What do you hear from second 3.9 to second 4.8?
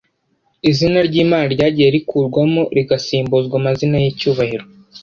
y’icyubahiro